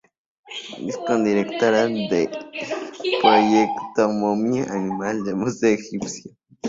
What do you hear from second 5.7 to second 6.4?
Egipcio.